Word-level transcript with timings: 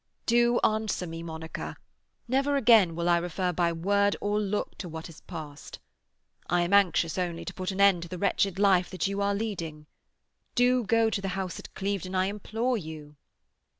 Do 0.25 0.59
answer 0.61 1.05
me, 1.05 1.21
Monica. 1.21 1.77
Never 2.27 2.55
again 2.55 2.95
will 2.95 3.07
I 3.07 3.17
refer 3.19 3.53
by 3.53 3.71
word 3.71 4.15
or 4.19 4.39
look 4.39 4.75
to 4.79 4.89
what 4.89 5.05
has 5.05 5.21
passed. 5.21 5.77
I 6.49 6.61
am 6.61 6.73
anxious 6.73 7.19
only 7.19 7.45
to 7.45 7.53
put 7.53 7.69
an 7.69 7.79
end 7.79 8.01
to 8.01 8.09
the 8.09 8.17
wretched 8.17 8.57
life 8.57 8.89
that 8.89 9.05
you 9.05 9.21
are 9.21 9.35
leading. 9.35 9.85
Do 10.55 10.85
go 10.85 11.11
to 11.11 11.21
the 11.21 11.27
house 11.37 11.59
at 11.59 11.71
Clevedon, 11.75 12.15
I 12.15 12.25
implore 12.25 12.79
you." 12.79 13.15